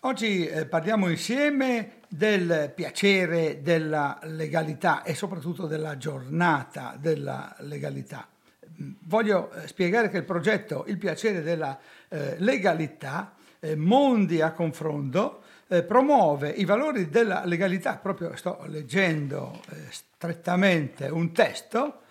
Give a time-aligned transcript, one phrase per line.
[0.00, 8.28] Oggi eh, parliamo insieme del piacere della legalità e soprattutto della giornata della legalità.
[8.82, 13.32] Mm, voglio eh, spiegare che il progetto Il piacere della eh, legalità,
[13.76, 22.02] Mondi a confronto, promuove i valori della legalità, proprio sto leggendo strettamente un testo,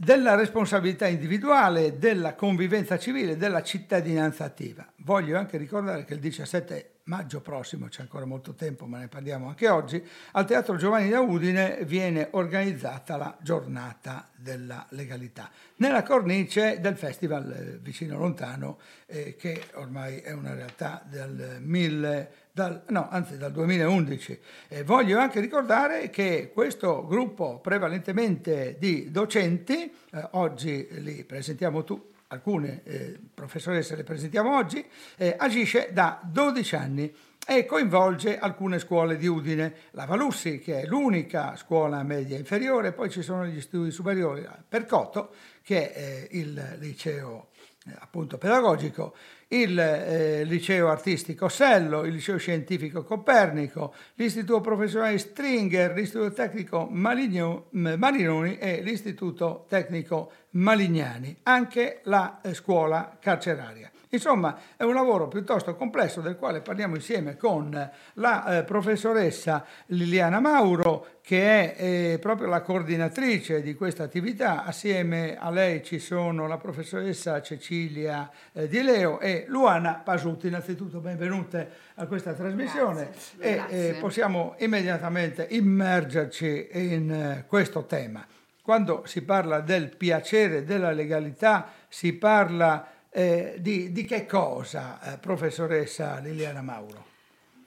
[0.00, 4.86] della responsabilità individuale, della convivenza civile, della cittadinanza attiva.
[4.98, 9.48] Voglio anche ricordare che il 17 maggio prossimo, c'è ancora molto tempo ma ne parliamo
[9.48, 10.00] anche oggi,
[10.32, 17.50] al Teatro Giovanni da Udine viene organizzata la giornata della legalità, nella cornice del festival
[17.50, 23.52] eh, vicino lontano eh, che ormai è una realtà del 1000 dal, no, anzi dal
[23.52, 24.40] 2011.
[24.66, 32.10] Eh, voglio anche ricordare che questo gruppo prevalentemente di docenti, eh, oggi li presentiamo tu,
[32.28, 34.84] alcune eh, professoresse le presentiamo oggi,
[35.16, 37.14] eh, agisce da 12 anni
[37.46, 43.08] e coinvolge alcune scuole di Udine, la Valussi che è l'unica scuola media inferiore, poi
[43.08, 47.50] ci sono gli studi superiori, Percotto che è eh, il liceo
[47.86, 49.14] eh, appunto pedagogico,
[49.48, 57.66] il eh, liceo artistico Sello, il liceo scientifico Copernico, l'istituto professionale Stringer, l'istituto tecnico Maligno,
[57.70, 63.90] Marinoni e l'istituto tecnico Malignani, anche la eh, scuola carceraria.
[64.10, 70.40] Insomma, è un lavoro piuttosto complesso del quale parliamo insieme con la eh, professoressa Liliana
[70.40, 74.64] Mauro, che è eh, proprio la coordinatrice di questa attività.
[74.64, 80.46] Assieme a lei ci sono la professoressa Cecilia eh, Di Leo e Luana Pasutti.
[80.46, 83.88] Innanzitutto benvenute a questa trasmissione grazie, e grazie.
[83.88, 88.26] Eh, possiamo immediatamente immergerci in eh, questo tema.
[88.62, 95.18] Quando si parla del piacere della legalità, si parla eh, di, di, che cosa, eh,
[95.18, 97.06] professoressa Liliana Mauro?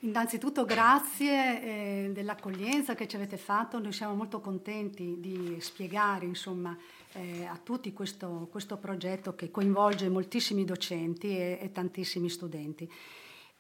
[0.03, 6.75] Innanzitutto grazie eh, dell'accoglienza che ci avete fatto, noi siamo molto contenti di spiegare insomma,
[7.13, 12.90] eh, a tutti questo, questo, progetto che coinvolge moltissimi docenti e, e tantissimi studenti.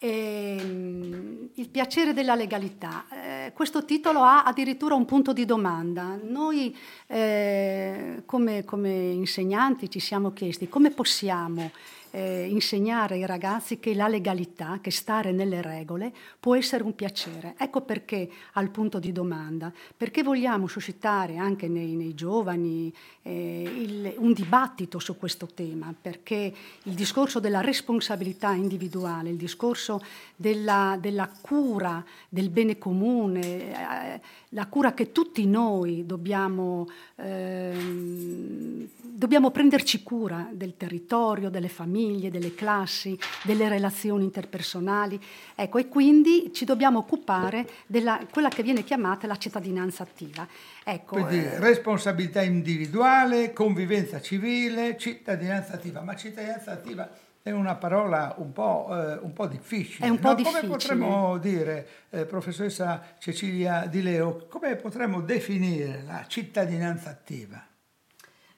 [0.03, 3.05] Ehm, il piacere della legalità.
[3.11, 6.17] Eh, questo titolo ha addirittura un punto di domanda.
[6.23, 6.75] Noi
[7.05, 11.69] eh, come, come insegnanti ci siamo chiesti come possiamo
[12.11, 17.55] eh, insegnare ai ragazzi che la legalità, che stare nelle regole, può essere un piacere.
[17.57, 24.13] Ecco perché al punto di domanda, perché vogliamo suscitare anche nei, nei giovani eh, il,
[24.17, 30.01] un dibattito su questo tema, perché il discorso della responsabilità individuale, il discorso
[30.35, 34.21] della, della cura del bene comune, eh,
[34.53, 42.55] la cura che tutti noi dobbiamo, ehm, dobbiamo prenderci cura del territorio, delle famiglie, delle
[42.55, 45.19] classi, delle relazioni interpersonali.
[45.55, 50.47] Ecco, e quindi ci dobbiamo occupare della quella che viene chiamata la cittadinanza attiva.
[50.83, 56.01] Ecco, Quindi eh, responsabilità individuale, convivenza civile, cittadinanza attiva.
[56.01, 57.09] Ma cittadinanza attiva
[57.43, 60.07] è una parola un po', eh, un po difficile.
[60.07, 60.35] È un po' no?
[60.35, 60.61] difficile.
[60.61, 67.63] Come potremmo dire, eh, professoressa Cecilia Di Leo, come potremmo definire la cittadinanza attiva?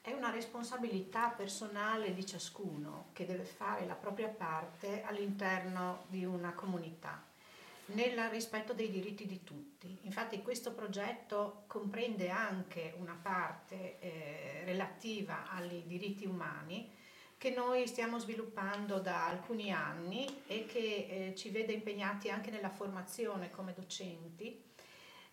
[0.06, 6.52] È una responsabilità personale di ciascuno che deve fare la propria parte all'interno di una
[6.52, 7.24] comunità,
[7.86, 10.00] nel rispetto dei diritti di tutti.
[10.02, 16.92] Infatti questo progetto comprende anche una parte eh, relativa ai diritti umani,
[17.38, 22.70] che noi stiamo sviluppando da alcuni anni e che eh, ci vede impegnati anche nella
[22.70, 24.72] formazione come docenti.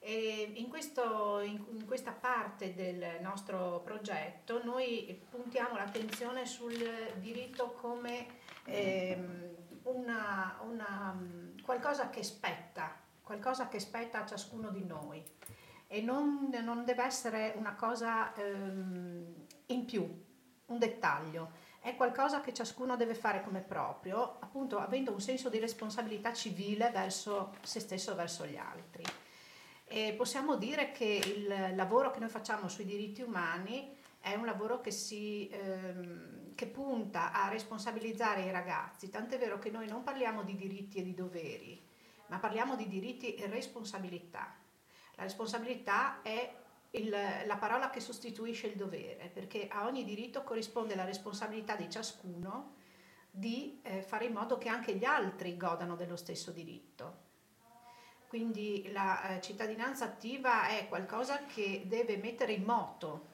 [0.02, 6.78] In, questo, in, questa parte del nostro progetto noi puntiamo l'attenzione sul
[7.16, 8.26] diritto come
[8.64, 9.18] eh,
[9.82, 11.22] una, una,
[11.62, 15.22] qualcosa che spetta, qualcosa che spetta a ciascuno di noi
[15.86, 19.34] e non, non deve essere una cosa ehm,
[19.66, 20.24] in più,
[20.66, 25.58] un dettaglio è qualcosa che ciascuno deve fare come proprio, appunto avendo un senso di
[25.58, 29.02] responsabilità civile verso se stesso verso gli altri.
[29.92, 34.80] E possiamo dire che il lavoro che noi facciamo sui diritti umani è un lavoro
[34.80, 40.44] che, si, ehm, che punta a responsabilizzare i ragazzi, tant'è vero che noi non parliamo
[40.44, 41.84] di diritti e di doveri,
[42.28, 44.54] ma parliamo di diritti e responsabilità.
[45.16, 46.54] La responsabilità è
[46.90, 51.90] il, la parola che sostituisce il dovere, perché a ogni diritto corrisponde la responsabilità di
[51.90, 52.76] ciascuno
[53.28, 57.29] di eh, fare in modo che anche gli altri godano dello stesso diritto.
[58.30, 63.26] Quindi la eh, cittadinanza attiva è qualcosa che deve mettere in moto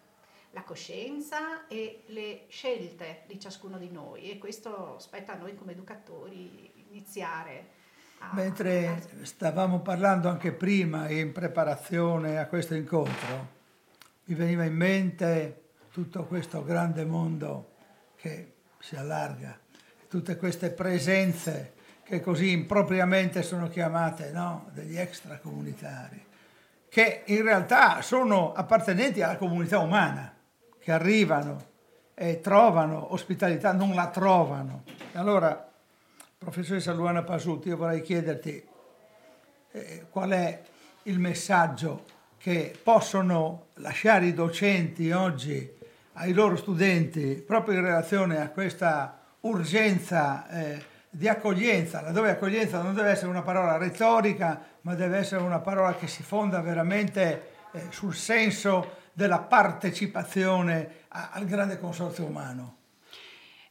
[0.52, 4.30] la coscienza e le scelte di ciascuno di noi.
[4.30, 7.84] E questo spetta a noi come educatori iniziare
[8.32, 13.54] Mentre stavamo parlando anche prima in preparazione a questo incontro,
[14.24, 15.62] mi veniva in mente
[15.92, 17.74] tutto questo grande mondo
[18.16, 19.58] che si allarga,
[20.08, 21.74] tutte queste presenze
[22.06, 24.70] che così impropriamente sono chiamate no?
[24.72, 26.24] degli extracomunitari,
[26.88, 30.32] che in realtà sono appartenenti alla comunità umana,
[30.78, 31.74] che arrivano
[32.14, 34.84] e trovano ospitalità, non la trovano.
[35.14, 35.68] Allora,
[36.38, 38.64] professoressa Luana Pasutti, io vorrei chiederti
[39.72, 40.62] eh, qual è
[41.02, 42.04] il messaggio
[42.38, 45.74] che possono lasciare i docenti oggi
[46.12, 52.92] ai loro studenti proprio in relazione a questa urgenza eh, di accoglienza, laddove accoglienza non
[52.92, 57.86] deve essere una parola retorica, ma deve essere una parola che si fonda veramente eh,
[57.88, 62.74] sul senso della partecipazione a, al grande consorzio umano.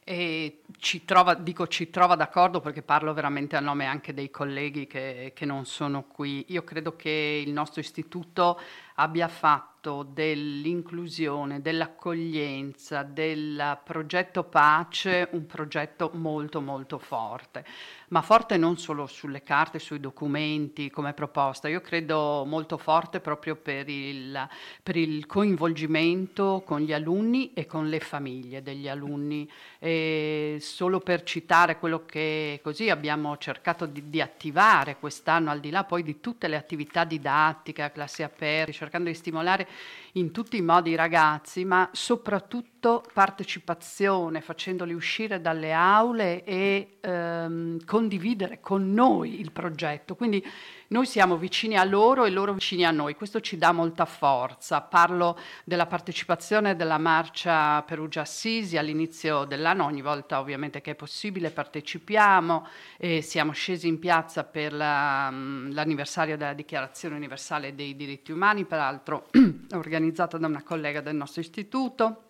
[0.02, 4.88] E ci trova, dico ci trova d'accordo perché parlo veramente a nome anche dei colleghi
[4.88, 6.46] che, che non sono qui.
[6.48, 8.60] Io credo che il nostro istituto
[8.96, 17.64] abbia fatto fatto dell'inclusione, dell'accoglienza, del progetto pace un progetto molto molto forte,
[18.08, 23.54] ma forte non solo sulle carte, sui documenti come proposta, io credo molto forte proprio
[23.54, 24.48] per il,
[24.82, 29.48] per il coinvolgimento con gli alunni e con le famiglie degli alunni.
[29.78, 35.70] E solo per citare quello che così abbiamo cercato di, di attivare quest'anno, al di
[35.70, 39.68] là poi di tutte le attività didattiche a classi aperte, cercando di stimolare
[40.12, 47.84] in tutti i modi i ragazzi, ma soprattutto partecipazione, facendoli uscire dalle aule e ehm,
[47.84, 50.14] condividere con noi il progetto.
[50.14, 50.44] Quindi
[50.88, 54.80] noi siamo vicini a loro e loro vicini a noi, questo ci dà molta forza.
[54.80, 62.66] Parlo della partecipazione della marcia Perugia-Assisi all'inizio dell'anno, ogni volta ovviamente che è possibile partecipiamo
[62.98, 68.64] e siamo scesi in piazza per la, mm, l'anniversario della Dichiarazione Universale dei Diritti Umani,
[68.64, 69.26] peraltro
[69.72, 72.25] organizzata da una collega del nostro istituto.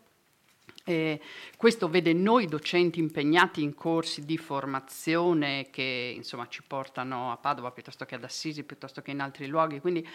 [0.88, 1.20] Eh,
[1.56, 7.72] questo vede noi docenti impegnati in corsi di formazione che insomma, ci portano a Padova
[7.72, 10.06] piuttosto che ad Assisi, piuttosto che in altri luoghi, quindi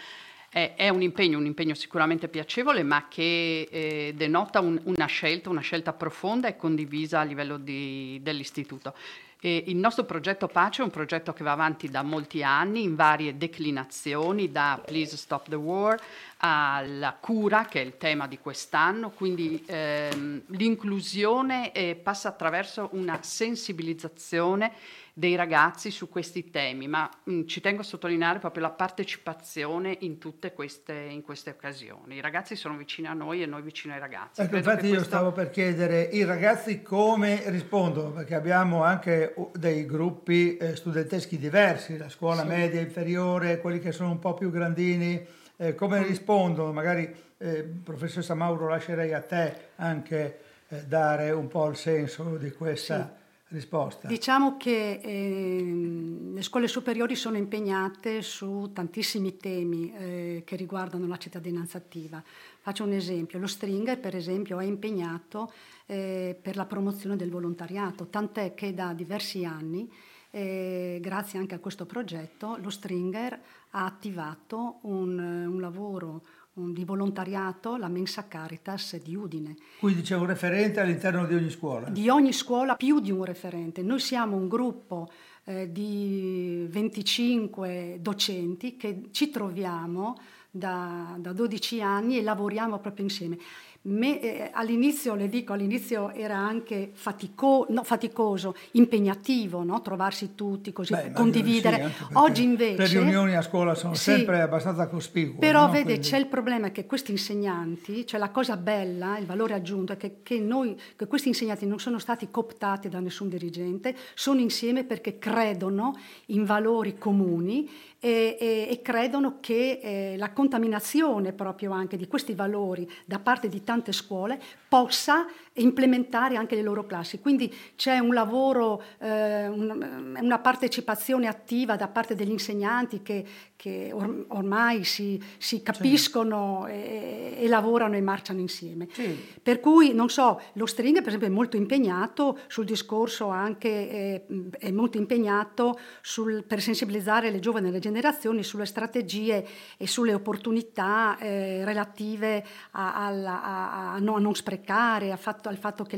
[0.48, 5.50] è, è un, impegno, un impegno sicuramente piacevole, ma che eh, denota un, una scelta,
[5.50, 8.94] una scelta profonda e condivisa a livello di, dell'istituto.
[9.44, 12.94] E il nostro progetto Pace è un progetto che va avanti da molti anni in
[12.94, 16.00] varie declinazioni, da Please Stop the War
[16.44, 23.18] alla cura, che è il tema di quest'anno, quindi ehm, l'inclusione eh, passa attraverso una
[23.22, 24.72] sensibilizzazione
[25.14, 29.96] dei ragazzi su questi temi, ma mh, mm, ci tengo a sottolineare proprio la partecipazione
[30.00, 32.16] in tutte queste, in queste, occasioni.
[32.16, 34.40] I ragazzi sono vicini a noi e noi vicino ai ragazzi.
[34.40, 40.56] Ecco, infatti io stavo per chiedere i ragazzi come rispondono, perché abbiamo anche dei gruppi
[40.56, 42.48] eh, studenteschi diversi, la scuola sì.
[42.48, 45.24] media, inferiore, quelli che sono un po' più grandini,
[45.56, 46.04] eh, come mm.
[46.04, 46.72] rispondono?
[46.72, 52.50] Magari, eh, professoressa Mauro, lascerei a te anche eh, dare un po' il senso di
[52.52, 53.14] questa...
[53.16, 53.20] Sì
[53.52, 54.08] risposta?
[54.08, 61.18] Diciamo che eh, le scuole superiori sono impegnate su tantissimi temi eh, che riguardano la
[61.18, 62.22] cittadinanza attiva.
[62.62, 65.52] Faccio un esempio, lo Stringer per esempio è impegnato
[65.86, 69.90] eh, per la promozione del volontariato, tant'è che da diversi anni,
[70.30, 76.22] eh, grazie anche a questo progetto, lo Stringer ha attivato un, un lavoro,
[76.54, 79.56] di volontariato la Mensa Caritas di Udine.
[79.80, 81.88] Quindi c'è un referente all'interno di ogni scuola?
[81.88, 83.82] Di ogni scuola più di un referente.
[83.82, 85.10] Noi siamo un gruppo
[85.44, 90.16] eh, di 25 docenti che ci troviamo
[90.52, 93.38] da, da 12 anni e lavoriamo proprio insieme.
[93.84, 99.82] Me, eh, all'inizio, le dico, all'inizio era anche fatico, no, faticoso, impegnativo, no?
[99.82, 101.92] trovarsi tutti così, Beh, condividere.
[101.96, 102.76] Sì, Oggi invece...
[102.76, 105.40] Le riunioni a scuola sono sì, sempre abbastanza cospicue.
[105.40, 105.72] Però no?
[105.72, 106.08] vede, Quindi...
[106.08, 110.18] c'è il problema che questi insegnanti, cioè la cosa bella, il valore aggiunto è che,
[110.22, 115.18] che, noi, che questi insegnanti non sono stati cooptati da nessun dirigente, sono insieme perché
[115.18, 117.68] credono in valori comuni
[118.04, 123.48] e, e, e credono che eh, la contaminazione proprio anche di questi valori da parte
[123.48, 124.38] di tante scuole
[124.68, 127.20] possa implementare anche le loro classi.
[127.20, 133.24] Quindi c'è un lavoro, eh, una partecipazione attiva da parte degli insegnanti che,
[133.54, 136.72] che or- ormai si, si capiscono sì.
[136.72, 138.88] e, e, lavorano e marciano insieme.
[138.92, 139.14] Sì.
[139.42, 144.26] Per cui, non so, lo string per esempio è molto impegnato sul discorso anche, eh,
[144.58, 150.14] è molto impegnato sul, per sensibilizzare le giovani e le generazioni sulle strategie e sulle
[150.14, 155.96] opportunità eh, relative a, alla, a, a, non, a non, sprecare, fatto, al fatto che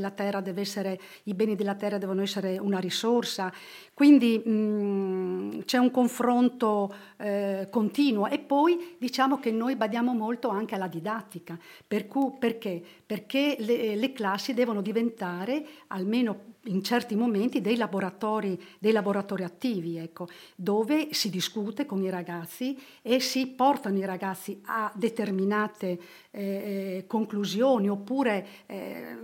[0.61, 3.51] essere, i beni della terra devono essere una risorsa.
[3.93, 10.49] Quindi mh, mm, c'è un confronto eh, continuo e poi diciamo che noi badiamo molto
[10.49, 11.57] anche alla didattica.
[11.87, 12.83] Per cui, perché?
[13.05, 19.97] Perché le, le classi devono diventare almeno in certi momenti dei laboratori, dei laboratori attivi,
[19.97, 25.99] ecco, dove si discute con i ragazzi e si portano i ragazzi a determinate
[26.31, 29.17] eh, eh conclusioni oppure eh,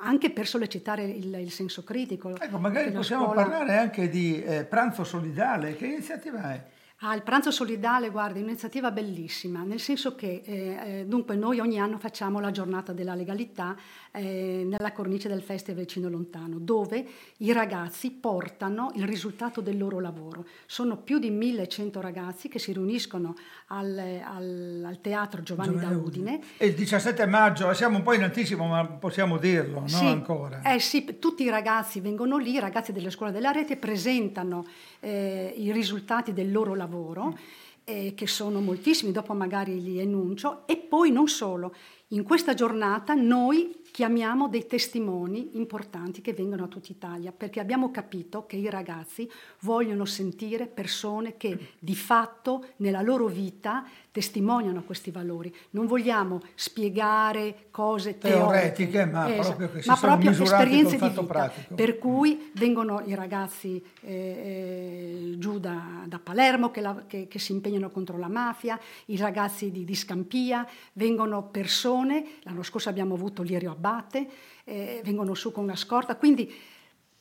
[0.00, 2.36] anche per sollecitare il, il senso critico.
[2.38, 3.42] Ecco, magari possiamo scuola...
[3.42, 6.62] parlare anche di eh, pranzo solidale, che iniziativa è?
[7.06, 11.60] Ah, il pranzo solidale, guarda, è un'iniziativa bellissima, nel senso che eh, eh, dunque noi
[11.60, 13.76] ogni anno facciamo la giornata della legalità
[14.16, 17.04] eh, nella cornice del Festival Vicino Lontano, dove
[17.38, 20.46] i ragazzi portano il risultato del loro lavoro.
[20.66, 23.34] Sono più di 1100 ragazzi che si riuniscono
[23.68, 26.40] al, al, al Teatro Giovanni, Giovanni da Udine.
[26.58, 29.88] E il 17 maggio, siamo un po' in anticipo, ma possiamo dirlo, no?
[29.88, 30.62] Sì, Ancora.
[30.62, 34.64] Eh sì, tutti i ragazzi vengono lì, i ragazzi delle scuole della rete presentano
[35.00, 37.36] eh, i risultati del loro lavoro,
[37.82, 41.74] eh, che sono moltissimi, dopo magari li enuncio, e poi non solo.
[42.08, 47.92] In questa giornata noi chiamiamo dei testimoni importanti che vengono a tutta Italia, perché abbiamo
[47.92, 55.10] capito che i ragazzi vogliono sentire persone che di fatto nella loro vita testimoniano questi
[55.10, 55.52] valori.
[55.70, 61.08] Non vogliamo spiegare cose teoretiche, teoriche, ma esatto, proprio che si ma sono esperienze di
[61.08, 61.22] vita.
[61.24, 61.74] Pratico.
[61.74, 67.38] Per cui vengono i ragazzi eh, eh, giù da, da Palermo che, la, che, che,
[67.40, 73.14] si impegnano contro la mafia, i ragazzi di, di Scampia, vengono persone, l'anno scorso abbiamo
[73.14, 74.28] avuto Lirio abbatte,
[74.62, 76.54] eh, vengono su con la scorta, quindi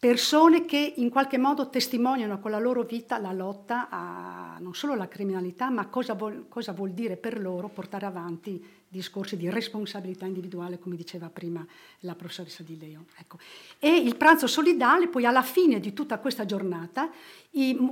[0.04, 4.92] persone che in qualche modo testimoniano con la loro vita la lotta a non solo
[4.92, 8.62] alla criminalità, ma cosa vuol, cosa vuol dire per loro portare avanti
[8.94, 11.66] discorsi di responsabilità individuale, come diceva prima
[12.02, 13.06] la professoressa Di Leo.
[13.18, 13.40] Ecco.
[13.80, 17.10] E il pranzo solidale, poi alla fine di tutta questa giornata,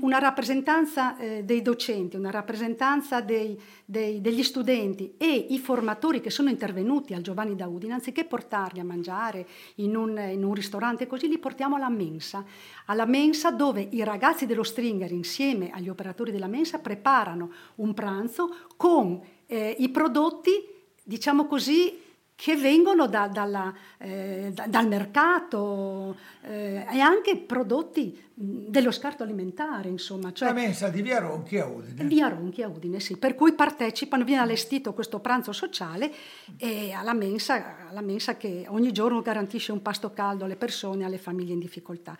[0.01, 6.29] una rappresentanza eh, dei docenti, una rappresentanza dei, dei, degli studenti e i formatori che
[6.29, 11.27] sono intervenuti al Giovanni Daudini, anziché portarli a mangiare in un, in un ristorante così,
[11.27, 12.45] li portiamo alla mensa,
[12.85, 18.55] alla mensa dove i ragazzi dello Stringer insieme agli operatori della mensa preparano un pranzo
[18.77, 21.99] con eh, i prodotti diciamo così,
[22.41, 29.89] che vengono da, dalla, eh, da, dal mercato eh, e anche prodotti dello scarto alimentare,
[29.89, 30.33] insomma.
[30.33, 32.03] Cioè, la mensa di Via Ronchi a Udine.
[32.05, 33.17] Via Ronchi a Udine, sì.
[33.17, 36.11] Per cui partecipano, viene allestito questo pranzo sociale
[36.57, 41.05] e alla mensa, alla mensa che ogni giorno garantisce un pasto caldo alle persone e
[41.05, 42.17] alle famiglie in difficoltà.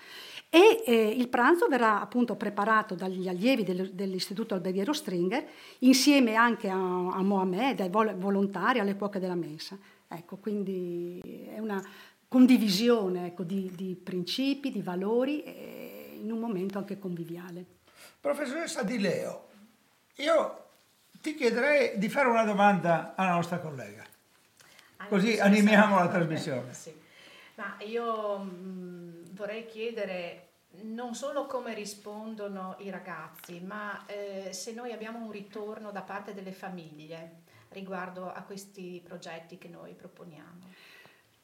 [0.54, 5.48] E eh, il pranzo verrà appunto preparato dagli allievi del, dell'Istituto Alberghiero Stringer,
[5.80, 9.78] insieme anche a, a Mohamed, ai vol- volontari, alle cuoche della mensa.
[10.10, 11.22] Ecco, quindi
[11.56, 11.82] è una
[12.28, 17.66] condivisione ecco, di, di, principi, di valori, eh, in un momento anche conviviale.
[18.20, 19.48] Professoressa Di Leo,
[20.16, 20.66] io
[21.22, 24.04] ti chiederei di fare una domanda alla nostra collega,
[25.08, 26.74] così animiamo la trasmissione.
[26.74, 26.94] Sì.
[27.56, 29.01] Ma io mh, mm,
[29.42, 30.50] vorrei chiedere
[30.84, 36.36] non solo come rispondono i ragazzi, ma eh, se noi abbiamo un ritorno da parte
[36.36, 40.60] delle famiglie riguardo a questi progetti che noi proponiamo.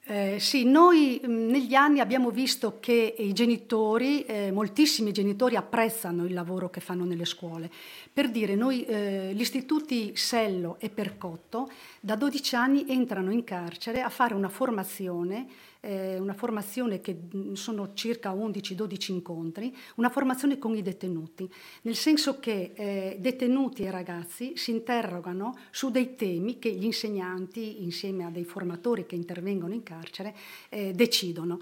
[0.09, 6.23] Eh, sì, noi mm, negli anni abbiamo visto che i genitori, eh, moltissimi genitori apprezzano
[6.23, 7.71] il lavoro che fanno nelle scuole.
[8.17, 11.69] Per dire, noi, eh, gli istituti Sello e Percotto
[11.99, 15.45] da 12 anni entrano in carcere a fare una formazione
[15.81, 21.49] eh, una formazione che mm, sono circa 11-12 incontri, una formazione con i detenuti,
[21.83, 27.83] nel senso che eh, detenuti e ragazzi si interrogano su dei temi che gli insegnanti,
[27.83, 30.35] insieme a dei formatori che intervengono in carcere,
[30.69, 31.59] eh, decidono.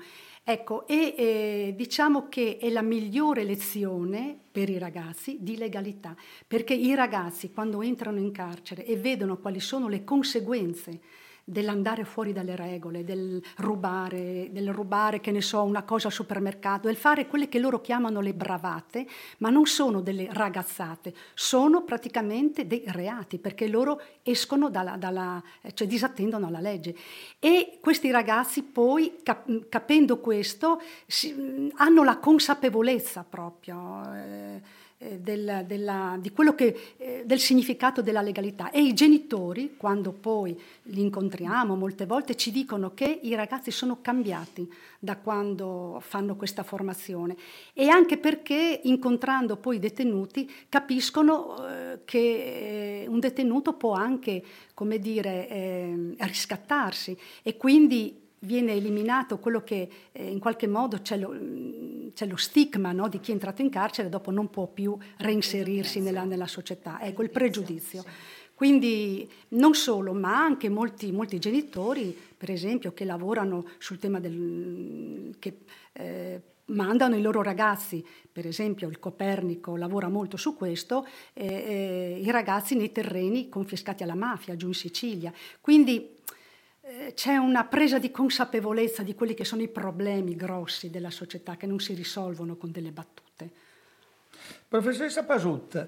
[0.47, 6.75] Ecco, e eh, diciamo che è la migliore lezione per i ragazzi di legalità, perché
[6.75, 10.99] i ragazzi quando entrano in carcere e vedono quali sono le conseguenze
[11.47, 16.87] dell'andare fuori dalle regole, del rubare, del rubare, che ne so, una cosa al supermercato,
[16.87, 19.05] del fare quelle che loro chiamano le bravate,
[19.37, 25.41] ma non sono delle ragazzate, sono praticamente dei reati, perché loro escono dalla, dalla
[25.75, 26.95] cioè disattendono la legge.
[27.37, 34.01] E questi ragazzi poi, cap- capendo questo, si, hanno la consapevolezza proprio.
[34.15, 36.19] Eh, eh, del, della,
[36.55, 38.71] che, eh, del, significato della legalità.
[38.71, 43.99] E i genitori, quando poi li incontriamo molte volte, ci dicono che i ragazzi sono
[44.01, 44.67] cambiati
[44.99, 47.35] da quando fanno questa formazione.
[47.73, 54.43] E anche perché incontrando poi i detenuti capiscono eh, che eh, un detenuto può anche,
[54.73, 57.17] come dire, riscattarsi.
[57.43, 61.35] E quindi viene eliminato quello che eh, in qualche modo c'è lo,
[62.13, 64.97] c'è lo stigma no, di chi è entrato in carcere e dopo non può più
[65.17, 68.03] reinserirsi nella, nella società, ecco il pregiudizio.
[68.55, 75.35] Quindi non solo, ma anche molti, molti, genitori, per esempio, che lavorano sul tema del...
[75.39, 75.57] che
[75.91, 82.21] eh, mandano i loro ragazzi, per esempio il Copernico lavora molto su questo, eh, eh,
[82.21, 85.33] i ragazzi nei terreni confiscati alla mafia giù in Sicilia.
[85.59, 86.15] Quindi
[87.15, 91.65] c'è una presa di consapevolezza di quelli che sono i problemi grossi della società che
[91.65, 93.23] non si risolvono con delle battute.
[94.67, 95.87] Professoressa Pasut,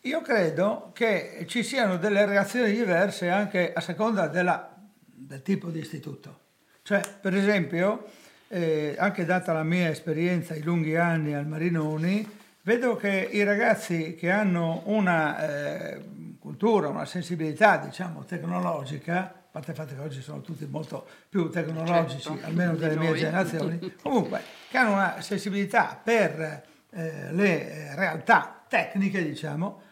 [0.00, 5.80] io credo che ci siano delle reazioni diverse anche a seconda della, del tipo di
[5.80, 6.40] istituto.
[6.82, 8.06] Cioè, per esempio,
[8.48, 12.26] eh, anche data la mia esperienza, i lunghi anni al Marinoni,
[12.62, 16.04] vedo che i ragazzi che hanno una eh,
[16.38, 22.22] cultura, una sensibilità, diciamo, tecnologica, parte il fatto che oggi sono tutti molto più tecnologici,
[22.22, 28.64] certo, almeno delle mie generazioni, comunque che hanno una sensibilità per eh, le eh, realtà
[28.66, 29.82] tecniche, diciamo,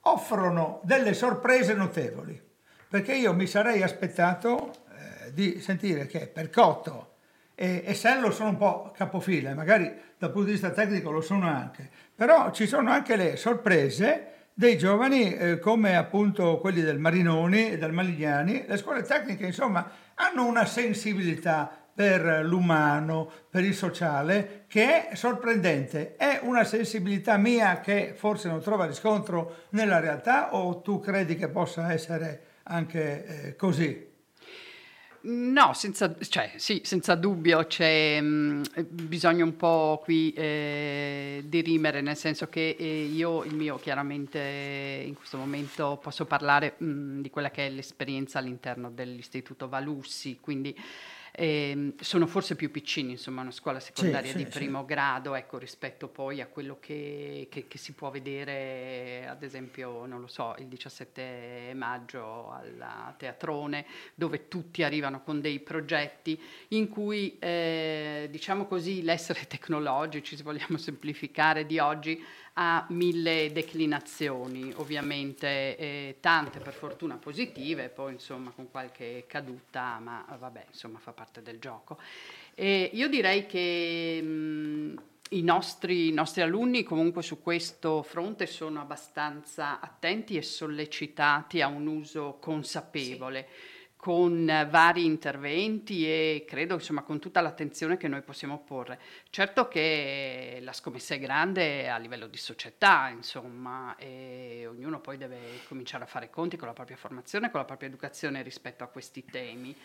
[0.00, 2.42] offrono delle sorprese notevoli,
[2.88, 7.18] perché io mi sarei aspettato eh, di sentire che Percotto
[7.54, 9.84] e, e Sello sono un po' capofila, magari
[10.18, 14.78] dal punto di vista tecnico lo sono anche, però ci sono anche le sorprese dei
[14.78, 20.46] giovani eh, come appunto quelli del Marinoni e del Malignani, le scuole tecniche insomma hanno
[20.46, 26.16] una sensibilità per l'umano, per il sociale, che è sorprendente.
[26.16, 31.48] È una sensibilità mia che forse non trova riscontro nella realtà o tu credi che
[31.48, 34.15] possa essere anche eh, così?
[35.28, 42.16] No, senza, cioè, sì, senza dubbio c'è mh, bisogno un po' qui eh, dirimere, nel
[42.16, 47.50] senso che eh, io il mio chiaramente in questo momento posso parlare mh, di quella
[47.50, 50.72] che è l'esperienza all'interno dell'Istituto Valussi, quindi
[51.38, 54.86] eh, sono forse più piccini, insomma, una scuola secondaria sì, di sì, primo sì.
[54.86, 60.22] grado, ecco, rispetto poi a quello che, che, che, si può vedere, ad esempio, non
[60.22, 67.36] lo so, il 17 maggio al Teatrone, dove tutti arrivano con dei progetti in cui,
[67.38, 72.18] eh, diciamo così, l'essere tecnologici, se vogliamo semplificare, di oggi
[72.58, 80.24] ha mille declinazioni, ovviamente eh, tante per fortuna positive, poi insomma con qualche caduta, ma
[80.38, 81.98] vabbè, insomma fa parte del gioco.
[82.54, 88.80] E io direi che mh, i, nostri, i nostri alunni comunque su questo fronte sono
[88.80, 93.48] abbastanza attenti e sollecitati a un uso consapevole.
[93.48, 93.74] Sì
[94.06, 99.00] con vari interventi e credo insomma con tutta l'attenzione che noi possiamo porre.
[99.30, 105.64] Certo che la scommessa è grande a livello di società, insomma, e ognuno poi deve
[105.66, 109.24] cominciare a fare conti con la propria formazione, con la propria educazione rispetto a questi
[109.24, 109.76] temi.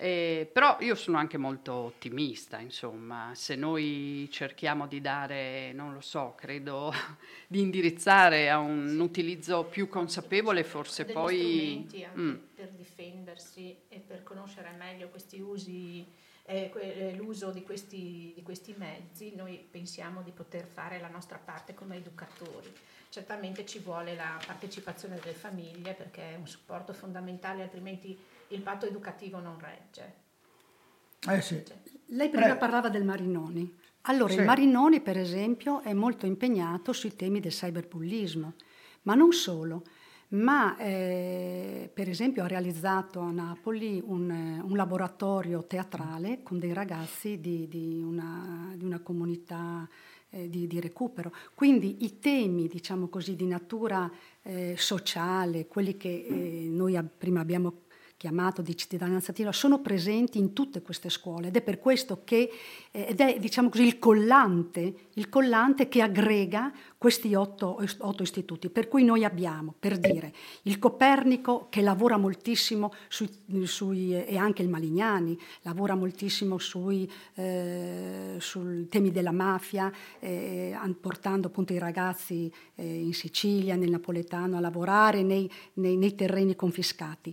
[0.00, 6.00] Eh, però io sono anche molto ottimista, insomma, se noi cerchiamo di dare, non lo
[6.00, 6.92] so, credo
[7.48, 8.96] di indirizzare a un sì.
[8.98, 11.86] utilizzo più consapevole, forse Degli poi...
[11.90, 12.34] Anche mm.
[12.54, 16.06] per difendersi e per conoscere meglio questi usi,
[16.44, 21.38] eh, eh, l'uso di questi, di questi mezzi, noi pensiamo di poter fare la nostra
[21.38, 22.72] parte come educatori.
[23.08, 28.16] Certamente ci vuole la partecipazione delle famiglie perché è un supporto fondamentale, altrimenti
[28.48, 30.14] il patto educativo non regge.
[31.28, 31.62] Eh sì.
[32.06, 32.56] Lei prima eh.
[32.56, 33.76] parlava del Marinoni.
[34.02, 34.38] Allora, sì.
[34.38, 38.54] il Marinoni, per esempio, è molto impegnato sui temi del cyberbullismo,
[39.02, 39.82] ma non solo,
[40.28, 47.40] ma eh, per esempio ha realizzato a Napoli un, un laboratorio teatrale con dei ragazzi
[47.40, 49.86] di, di, una, di una, comunità
[50.30, 51.32] eh, di, di, recupero.
[51.54, 54.10] Quindi i temi, diciamo così, di natura
[54.42, 57.86] eh, sociale, quelli che eh, noi prima abbiamo
[58.18, 62.50] chiamato di cittadinanza attiva sono presenti in tutte queste scuole ed è per questo che
[62.90, 68.70] eh, ed è diciamo così il collante, il collante che aggrega questi otto, otto, istituti.
[68.70, 73.30] Per cui noi abbiamo, per dire, il Copernico che lavora moltissimo sui,
[73.64, 81.46] sui, e anche il Malignani lavora moltissimo sui, eh, sui temi della mafia, eh, portando
[81.46, 87.32] appunto i ragazzi eh, in Sicilia, nel napoletano, a lavorare nei, nei, nei terreni confiscati.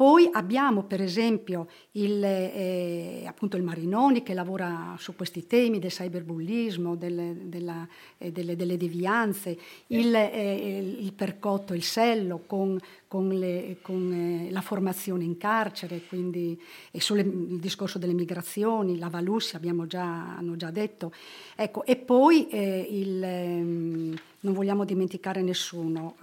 [0.00, 5.90] Poi abbiamo per esempio il, eh, appunto il Marinoni che lavora su questi temi del
[5.90, 7.86] cyberbullismo, delle, della,
[8.16, 9.58] eh, delle, delle devianze,
[9.88, 16.00] il, eh, il, Percotto, il Sello con, con, le, con eh, la formazione in carcere,
[16.08, 16.58] quindi
[16.90, 21.12] e sulle, il discorso delle migrazioni, la Valussi abbiamo già, hanno già detto.
[21.54, 26.16] Ecco, e poi eh, il, ehm, non vogliamo dimenticare nessuno.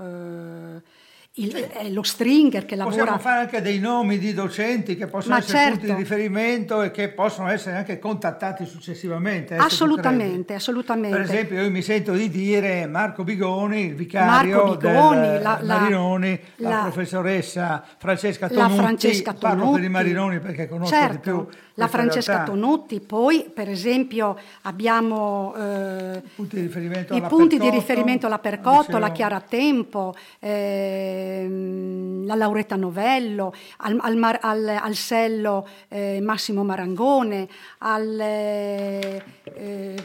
[1.39, 2.95] Il, è lo stringer che lavora.
[2.95, 5.77] Possiamo fare anche dei nomi di docenti che possono Ma essere certo.
[5.77, 9.53] punti di riferimento e che possono essere anche contattati successivamente.
[9.53, 11.15] Eh, assolutamente, assolutamente.
[11.15, 16.39] Per esempio, io mi sento di dire Marco Bigoni, il vicario Bigoni, del la, Marinoni,
[16.55, 18.69] la, la, professoressa Francesca Tonutti.
[18.69, 19.39] La Francesca Tonutti.
[19.39, 21.13] Parlo per i Marinoni perché conosco certo.
[21.13, 21.47] di più
[21.77, 22.51] la Francesca realtà.
[22.51, 28.97] Tonutti, poi per esempio abbiamo eh, punti di riferimento i punti di riferimento alla Percotto,
[28.97, 37.47] la Chiara Tempo, eh, la Lauretta Novello, al, al, al, al Sello eh, Massimo Marangone,
[37.79, 39.23] al, eh,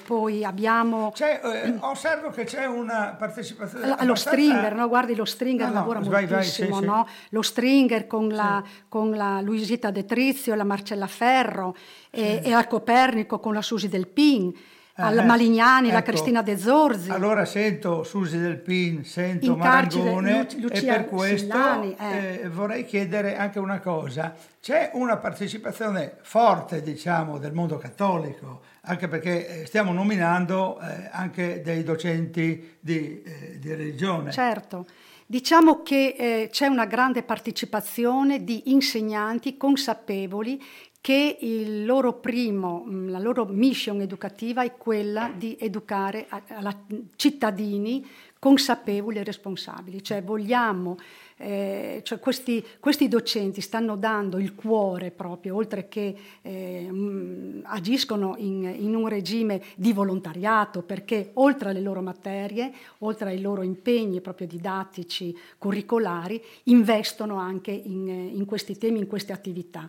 [0.04, 1.12] poi abbiamo...
[1.18, 3.84] Eh, osservo che c'è una partecipazione...
[3.84, 4.30] Allo abbastanza...
[4.30, 4.88] stringer, no?
[4.88, 7.06] guardi lo stringer no, lavora no, moltissimo, vai, no?
[7.08, 7.26] sì.
[7.30, 8.82] lo stringer con la, sì.
[8.88, 11.74] con la Luisita Detrizio e la Marcella Ferro,
[12.10, 14.54] e, e al Copernico con la Susi del Pin,
[14.94, 15.96] alla Malignani, ecco.
[15.96, 17.10] la Cristina De Zorzi.
[17.10, 22.40] Allora sento Susi del Pin, sento Marangone Lu- e per questo Sillani, eh.
[22.42, 24.34] Eh, vorrei chiedere anche una cosa.
[24.60, 31.62] C'è una partecipazione forte, diciamo, del mondo cattolico, anche perché eh, stiamo nominando eh, anche
[31.62, 34.30] dei docenti di, eh, di religione.
[34.30, 34.86] Certo.
[35.24, 40.62] Diciamo che eh, c'è una grande partecipazione di insegnanti consapevoli
[41.02, 41.36] che
[41.84, 46.78] loro primo, mm, la loro mission educativa è quella di educare a, a
[47.16, 48.06] cittadini
[48.38, 50.96] consapevoli e responsabili, cioè vogliamo,
[51.36, 58.36] eh, cioè questi, questi, docenti stanno dando il cuore proprio, oltre che eh, mm, agiscono
[58.38, 64.20] in, in, un regime di volontariato, perché oltre alle loro materie, oltre ai loro impegni
[64.20, 69.88] proprio didattici, curricolari, investono anche in, in questi temi, in queste attività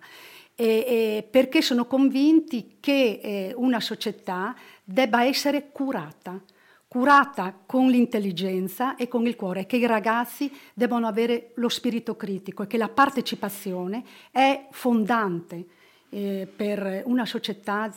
[0.56, 6.42] e, e perché sono convinti che eh, una società debba essere curata,
[6.88, 12.64] curata con l'intelligenza e con il cuore, che i ragazzi debbano avere lo spirito critico
[12.64, 15.66] e che la partecipazione è fondante
[16.10, 17.92] eh, per una società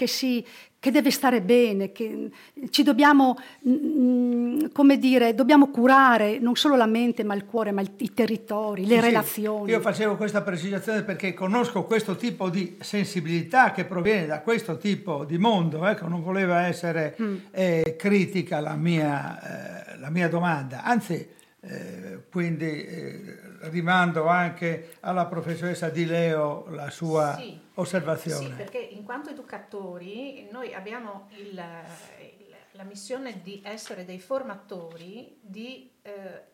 [0.00, 0.42] che, si,
[0.78, 2.30] che deve stare bene, che
[2.70, 7.70] ci dobbiamo, mh, mm, come dire, dobbiamo curare non solo la mente ma il cuore,
[7.70, 9.66] ma il, i territori, le sì, relazioni.
[9.66, 9.70] Sì.
[9.72, 15.26] Io facevo questa precisazione perché conosco questo tipo di sensibilità che proviene da questo tipo
[15.26, 17.36] di mondo, ecco, non voleva essere mm.
[17.50, 21.28] eh, critica la mia, eh, la mia domanda, anzi
[21.62, 28.46] eh, quindi eh, rimando anche alla professoressa Di Leo la sua sì, osservazione.
[28.46, 35.38] Sì, perché in quanto educatori noi abbiamo il, il, la missione di essere dei formatori
[35.42, 36.44] di eh,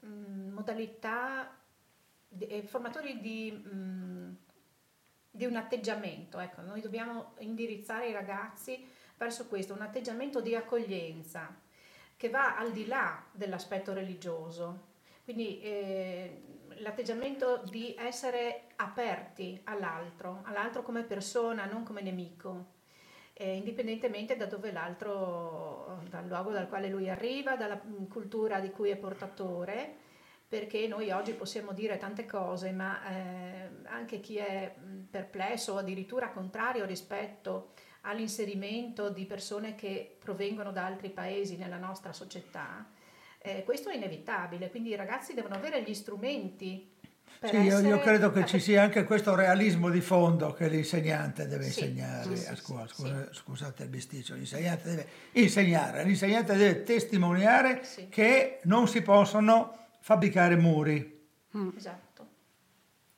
[0.00, 1.56] modalità,
[2.26, 4.36] di, eh, formatori di, mh,
[5.30, 6.40] di un atteggiamento.
[6.40, 8.84] Ecco, noi dobbiamo indirizzare i ragazzi
[9.16, 11.59] verso questo, un atteggiamento di accoglienza
[12.20, 14.88] che va al di là dell'aspetto religioso.
[15.24, 16.42] Quindi eh,
[16.80, 22.72] l'atteggiamento di essere aperti all'altro, all'altro come persona, non come nemico,
[23.32, 28.70] eh, indipendentemente da dove l'altro, dal luogo dal quale lui arriva, dalla mm, cultura di
[28.70, 29.96] cui è portatore,
[30.46, 35.78] perché noi oggi possiamo dire tante cose, ma eh, anche chi è mm, perplesso o
[35.78, 37.70] addirittura contrario rispetto
[38.02, 42.86] all'inserimento di persone che provengono da altri paesi nella nostra società,
[43.38, 46.92] eh, questo è inevitabile, quindi i ragazzi devono avere gli strumenti.
[47.42, 51.64] sì, io, io, credo che ci sia anche questo realismo di fondo che l'insegnante deve
[51.64, 52.86] sì, insegnare sì, a scuola.
[52.86, 60.56] Scusa, scusate il bisticcio, l'insegnante deve insegnare, l'insegnante deve testimoniare che non si possono fabbricare
[60.56, 61.18] muri.
[61.56, 61.70] Mm.
[61.76, 62.09] Esatto.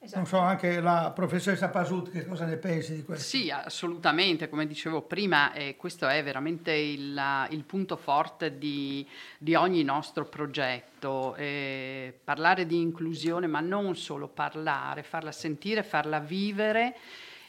[0.05, 0.19] Esatto.
[0.19, 3.25] Non so, anche la professoressa Pasut, che cosa ne pensi di questo?
[3.25, 9.07] Sì, assolutamente, come dicevo prima, eh, questo è veramente il, il punto forte di,
[9.39, 16.19] di, ogni nostro progetto, eh, parlare di inclusione, ma non solo parlare, farla sentire, farla
[16.19, 16.97] vivere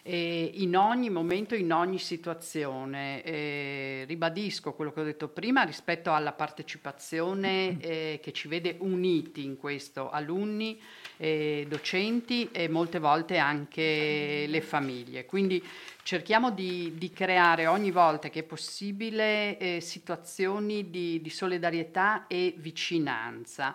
[0.03, 3.23] eh, in ogni momento, in ogni situazione.
[3.23, 9.43] Eh, ribadisco quello che ho detto prima rispetto alla partecipazione eh, che ci vede uniti
[9.43, 10.79] in questo, alunni,
[11.15, 15.25] docenti e molte volte anche le famiglie.
[15.25, 15.63] Quindi
[16.03, 22.53] cerchiamo di, di creare ogni volta che è possibile eh, situazioni di, di solidarietà e
[22.57, 23.73] vicinanza.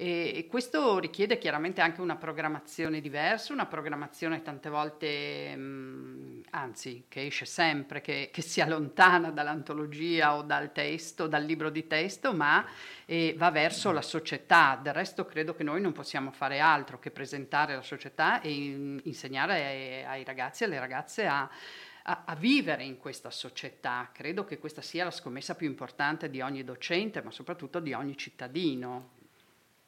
[0.00, 7.26] E, questo richiede chiaramente anche una programmazione diversa, una programmazione tante volte, mh, anzi, che
[7.26, 12.64] esce sempre, che, che, si allontana dall'antologia o dal testo, dal libro di testo, ma
[13.06, 14.78] eh, va verso la società.
[14.80, 19.00] Del resto credo che noi non possiamo fare altro che presentare la società e in,
[19.02, 21.50] insegnare ai, ai ragazzi e alle ragazze a,
[22.04, 24.10] a, vivere in questa società.
[24.12, 28.16] Credo che questa sia la scommessa più importante di ogni docente, ma soprattutto di ogni
[28.16, 29.16] cittadino.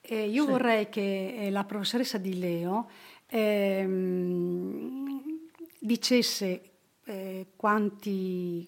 [0.01, 0.51] Eh, io sì.
[0.51, 2.89] vorrei che eh, la professoressa Di Leo
[3.27, 5.21] ehm,
[5.79, 6.71] dicesse
[7.05, 8.67] eh, quanti,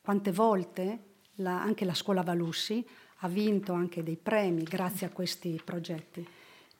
[0.00, 0.98] quante volte
[1.36, 2.86] la, anche la scuola Valussi
[3.18, 6.26] ha vinto anche dei premi grazie a questi progetti.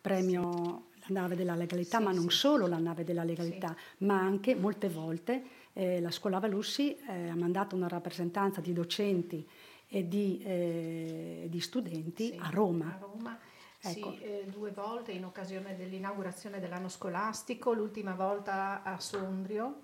[0.00, 2.36] Premio la nave della legalità, sì, ma non sì.
[2.36, 7.34] solo la nave della legalità, ma anche molte volte eh, la scuola Valussi eh, ha
[7.34, 9.46] mandato una rappresentanza di docenti
[9.88, 12.86] e di, eh, di studenti a Roma.
[12.86, 13.38] A Roma
[13.86, 14.12] Ecco.
[14.12, 19.82] Sì, eh, due volte in occasione dell'inaugurazione dell'anno scolastico, l'ultima volta a Sondrio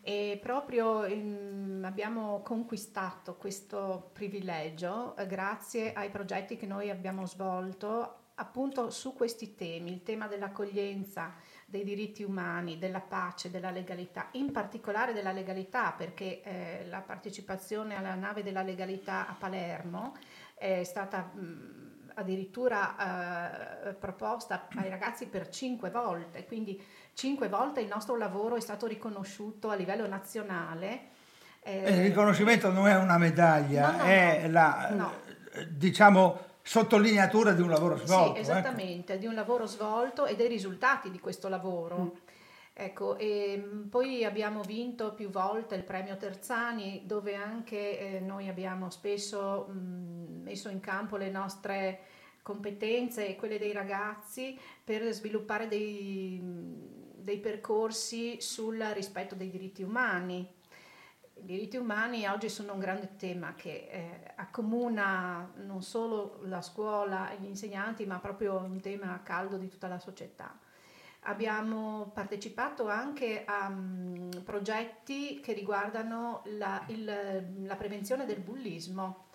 [0.00, 8.20] e proprio in, abbiamo conquistato questo privilegio eh, grazie ai progetti che noi abbiamo svolto
[8.36, 11.34] appunto su questi temi, il tema dell'accoglienza,
[11.66, 17.96] dei diritti umani, della pace, della legalità, in particolare della legalità perché eh, la partecipazione
[17.96, 20.16] alla nave della legalità a Palermo
[20.54, 21.30] è stata...
[21.34, 21.85] Mh,
[22.18, 28.60] addirittura eh, proposta ai ragazzi per cinque volte, quindi cinque volte il nostro lavoro è
[28.60, 31.14] stato riconosciuto a livello nazionale.
[31.60, 35.12] Eh, il riconoscimento non è una medaglia, no, no, è no, la
[35.68, 38.34] diciamo sottolineatura di un lavoro svolto.
[38.34, 38.40] Sì, ecco.
[38.40, 39.20] esattamente, ecco.
[39.20, 41.98] di un lavoro svolto e dei risultati di questo lavoro.
[41.98, 42.08] Mm.
[42.78, 48.48] Ecco, e mm, poi abbiamo vinto più volte il premio Terzani, dove anche eh, noi
[48.48, 52.00] abbiamo spesso mm, messo in campo le nostre
[52.42, 56.74] competenze e quelle dei ragazzi per sviluppare dei, mm,
[57.14, 60.46] dei percorsi sul rispetto dei diritti umani.
[61.32, 67.30] I diritti umani oggi sono un grande tema che eh, accomuna non solo la scuola
[67.30, 70.58] e gli insegnanti, ma proprio un tema caldo di tutta la società.
[71.28, 79.26] Abbiamo partecipato anche a um, progetti che riguardano la, il, la prevenzione del bullismo,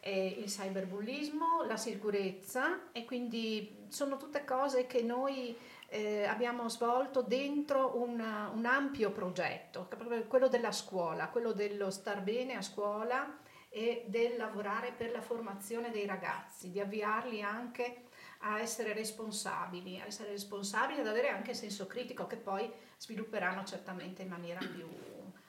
[0.00, 5.54] eh, il cyberbullismo, la sicurezza e quindi sono tutte cose che noi
[5.88, 9.88] eh, abbiamo svolto dentro una, un ampio progetto,
[10.28, 15.90] quello della scuola, quello dello star bene a scuola e del lavorare per la formazione
[15.90, 18.03] dei ragazzi, di avviarli anche
[18.46, 24.22] a essere responsabili, a essere responsabili ad avere anche senso critico che poi svilupperanno certamente
[24.22, 24.86] in maniera più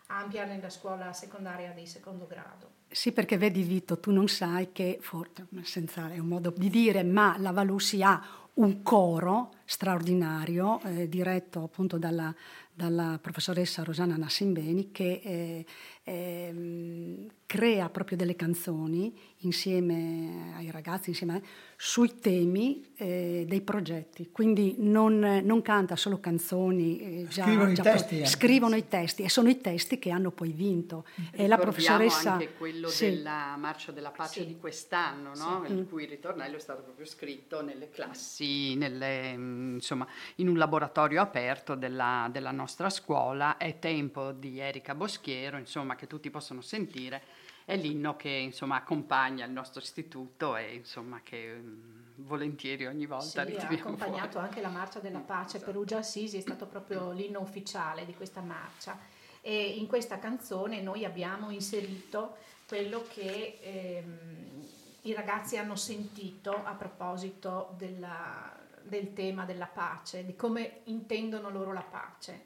[0.08, 2.74] ampia nella scuola secondaria di secondo grado.
[2.88, 7.04] Sì, perché vedi Vito, tu non sai che, forse, senza è un modo di dire,
[7.04, 8.24] ma la Valussi ha
[8.56, 12.34] un coro straordinario, eh, diretto appunto dalla,
[12.72, 15.66] dalla professoressa Rosanna Nassimbeni, che eh,
[16.04, 21.42] eh, crea proprio delle canzoni insieme ai ragazzi, insieme a,
[21.78, 24.30] sui temi eh, dei progetti.
[24.30, 28.88] Quindi non, non canta solo canzoni, eh, già, scrivono, già i testi, pro- scrivono i
[28.90, 31.06] testi e sono i testi che hanno poi vinto.
[31.32, 33.06] E la professoressa anche quello sì.
[33.06, 34.48] della Marcia della Pace sì.
[34.48, 35.64] di quest'anno, no?
[35.66, 35.72] sì.
[35.72, 35.90] il mm.
[35.90, 41.76] cui il ritornello è stato proprio scritto nelle classi, nelle, insomma, in un laboratorio aperto
[41.76, 43.56] della, della nostra scuola.
[43.56, 47.22] È tempo di Erika Boschiero, insomma che tutti possono sentire,
[47.66, 53.44] è l'inno che insomma, accompagna il nostro istituto e insomma, che um, volentieri ogni volta
[53.46, 54.48] sì, ha accompagnato fuori.
[54.48, 55.72] anche la Marcia della Pace esatto.
[55.72, 58.98] Perugia Assisi, è stato proprio l'inno ufficiale di questa marcia
[59.42, 64.68] e in questa canzone noi abbiamo inserito quello che ehm,
[65.02, 71.74] i ragazzi hanno sentito a proposito della, del tema della pace, di come intendono loro
[71.74, 72.44] la pace,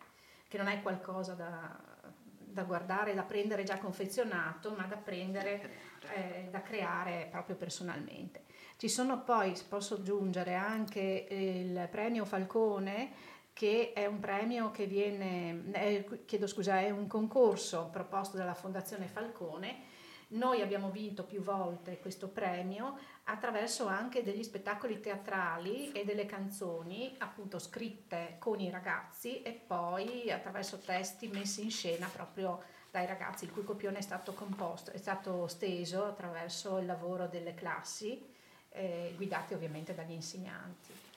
[0.48, 1.78] che non è qualcosa da,
[2.60, 5.72] da guardare, da prendere già confezionato, ma da prendere,
[6.16, 8.44] eh, da creare proprio personalmente.
[8.78, 13.12] Ci sono poi, posso aggiungere, anche il premio Falcone,
[13.54, 19.08] che è un premio che viene, eh, chiedo scusa, è un concorso proposto dalla Fondazione
[19.08, 19.89] Falcone
[20.30, 27.16] noi abbiamo vinto più volte questo premio attraverso anche degli spettacoli teatrali e delle canzoni
[27.20, 32.62] appunto scritte con i ragazzi e poi attraverso testi messi in scena proprio
[32.92, 37.54] dai ragazzi, il cui copione è stato composto, è stato steso attraverso il lavoro delle
[37.54, 38.24] classi,
[38.70, 41.09] eh, guidate ovviamente dagli insegnanti.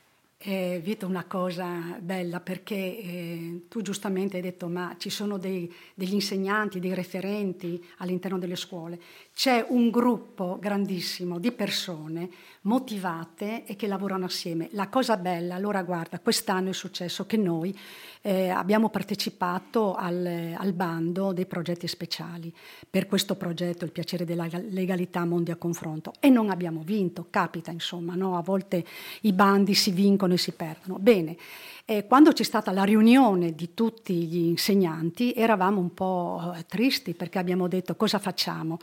[0.44, 5.72] Eh, Vito, una cosa bella perché eh, tu giustamente hai detto ma ci sono dei,
[5.94, 9.00] degli insegnanti, dei referenti all'interno delle scuole.
[9.32, 12.28] C'è un gruppo grandissimo di persone
[12.62, 14.68] motivate e che lavorano assieme.
[14.72, 17.76] La cosa bella, allora guarda, quest'anno è successo che noi
[18.22, 22.54] eh, abbiamo partecipato al, al, bando dei progetti speciali
[22.88, 27.70] per questo progetto Il piacere della legalità Mondi a confronto e non abbiamo vinto, capita
[27.70, 28.36] insomma, no?
[28.36, 28.84] a volte
[29.22, 30.98] i bandi si vincono e si perdono.
[30.98, 31.36] Bene,
[31.84, 37.14] eh, quando c'è stata la riunione di tutti gli insegnanti eravamo un po' eh, tristi
[37.14, 38.78] perché abbiamo detto cosa facciamo?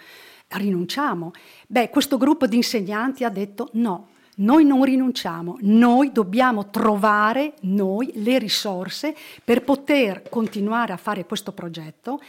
[0.47, 1.31] Rinunciamo?
[1.67, 4.09] Beh, questo gruppo di insegnanti ha detto no,
[4.39, 11.51] noi non rinunciamo, noi dobbiamo trovare noi le risorse per poter continuare a fare questo
[11.51, 12.19] progetto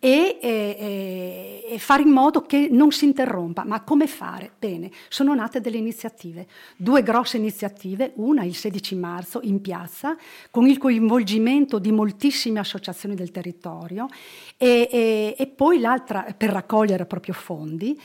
[0.00, 3.64] e, e, e, fare in modo che non si interrompa.
[3.64, 4.52] Ma come fare?
[4.58, 10.16] Bene, sono nate delle iniziative, due grosse iniziative, una il 16 marzo in piazza,
[10.50, 14.06] con il coinvolgimento di moltissime associazioni del territorio
[14.56, 17.98] e, e poi l'altra per raccogliere proprio fondi.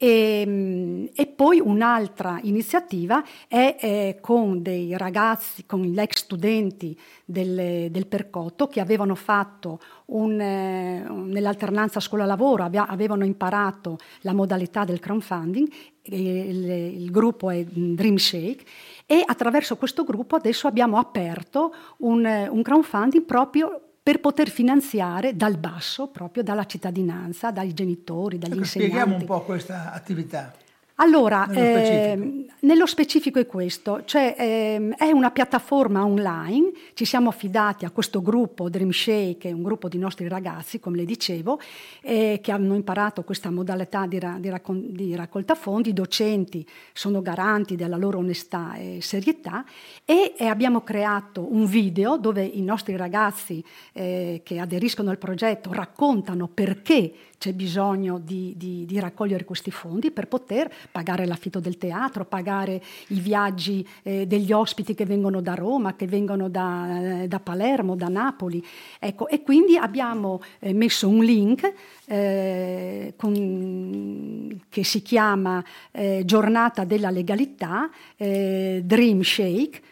[0.00, 6.96] E, ehm, e, poi un'altra iniziativa è eh, con dei ragazzi, con gli ex studenti
[7.24, 15.00] del, del Percotto che avevano fatto un, eh, nell'alternanza scuola-lavoro, avevano imparato la modalità del
[15.00, 15.68] crowdfunding,
[16.02, 18.64] il, il gruppo è Dream Shake
[19.04, 25.58] e attraverso questo gruppo adesso abbiamo aperto un, un crowdfunding proprio per poter finanziare dal
[25.58, 28.94] basso, proprio dalla cittadinanza, dai genitori, dagli ecco, insegnanti.
[28.94, 30.50] Spieghiamo un po' questa attività.
[31.00, 37.04] Allora, nello specifico, eh, nello specifico è questo, cioè eh, è una piattaforma online, ci
[37.04, 41.60] siamo affidati a questo gruppo Dream Shake, un gruppo di nostri ragazzi, come le dicevo,
[42.00, 46.66] eh, che hanno imparato questa modalità di, ra- di, raccol- di, raccolta fondi, i docenti
[46.92, 49.64] sono garanti della loro onestà e serietà
[50.04, 56.48] e abbiamo creato un video dove i nostri ragazzi eh, che aderiscono al progetto raccontano
[56.48, 62.82] perché c'è bisogno di, di, raccogliere questi fondi per poter pagare l'affitto del teatro, pagare
[63.08, 67.96] i viaggi eh, degli ospiti che vengono da Roma, che vengono da, eh, da Palermo,
[67.96, 68.64] da Napoli.
[68.98, 71.72] Ecco, e quindi abbiamo eh, messo un link
[72.06, 79.82] eh, con, che si chiama eh, Giornata della legalità, eh, Dream Shake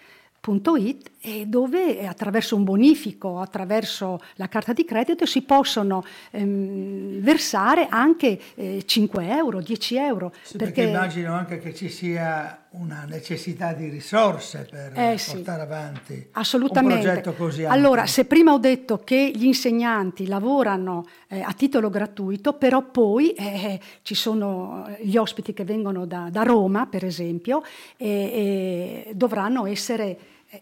[0.77, 1.11] It,
[1.47, 8.85] dove attraverso un bonifico, attraverso la carta di credito si possono ehm, versare anche eh,
[8.87, 10.33] 5 euro, 10 euro.
[10.43, 10.83] Sì, perché...
[10.83, 10.91] perché...
[10.91, 15.37] immagino anche che ci sia una necessità di risorse per eh, sì.
[15.37, 16.95] portare avanti Assolutamente.
[16.95, 17.79] un progetto così ampio.
[17.79, 23.33] Allora, se prima ho detto che gli insegnanti lavorano eh, a titolo gratuito, però poi
[23.33, 27.63] eh, ci sono gli ospiti che vengono da, da Roma, per esempio,
[27.97, 30.19] e dovranno essere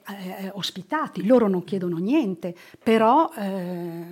[0.06, 4.04] eh, eh, ospitati, loro non chiedono niente, però eh,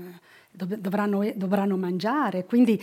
[0.51, 2.81] dovranno, dovranno, mangiare, quindi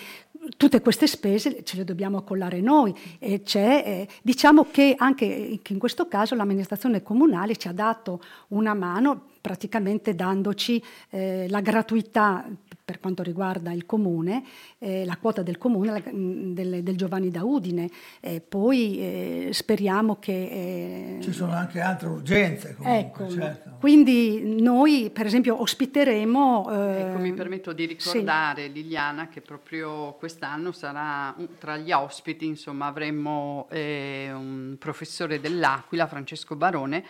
[0.57, 2.95] tutte queste spese ce le dobbiamo accollare noi.
[3.19, 10.15] Eh, diciamo che anche in questo caso l'amministrazione comunale ci ha dato una mano praticamente
[10.15, 12.45] dandoci eh, la gratuità
[12.89, 14.43] per quanto riguarda il comune,
[14.79, 17.87] eh, la quota del comune la, mm, del, del, Giovanni da Udine.
[18.19, 21.17] Eh, poi eh, speriamo che...
[21.19, 23.69] Eh, Ci sono anche altre urgenze comunque, ecco, certo.
[23.79, 26.71] Quindi noi per esempio ospiteremo...
[26.71, 28.71] Eh, ecco, mi permetto di ricordare sì.
[28.71, 36.55] Liliana che proprio quest'anno sarà tra gli ospiti, insomma avremo eh, un professore dell'Aquila, Francesco
[36.55, 37.05] Barone,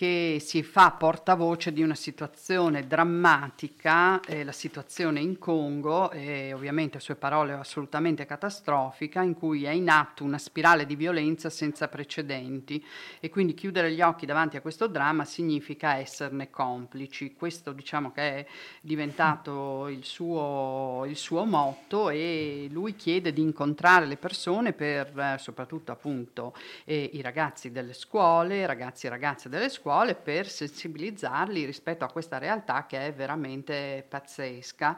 [0.00, 6.96] che si fa portavoce di una situazione drammatica, eh, la situazione in Congo, e ovviamente
[6.96, 11.88] a sue parole assolutamente catastrofica, in cui è in atto una spirale di violenza senza
[11.88, 12.82] precedenti
[13.20, 17.34] e quindi chiudere gli occhi davanti a questo dramma significa esserne complici.
[17.34, 18.46] Questo diciamo che è
[18.80, 25.36] diventato il suo, il suo motto e lui chiede di incontrare le persone per eh,
[25.36, 26.54] soprattutto appunto
[26.86, 32.12] eh, i ragazzi delle scuole, ragazzi e ragazze delle scuole, scuole per sensibilizzarli rispetto a
[32.12, 34.96] questa realtà che è veramente pazzesca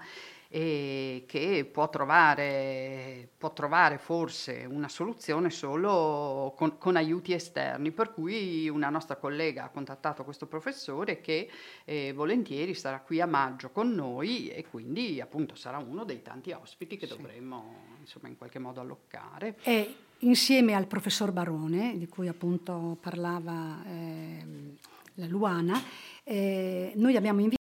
[0.48, 8.12] e che può trovare, può trovare forse una soluzione solo con, con, aiuti esterni, per
[8.12, 11.48] cui una nostra collega ha contattato questo professore che
[11.86, 16.52] eh, volentieri sarà qui a maggio con noi e quindi appunto sarà uno dei tanti
[16.52, 17.16] ospiti che sì.
[17.16, 19.56] dovremmo insomma in qualche modo alloccare.
[19.62, 24.44] E insieme al professor Barone, di cui appunto parlava eh,
[25.14, 25.82] la Luana,
[26.24, 27.61] eh, noi abbiamo invitato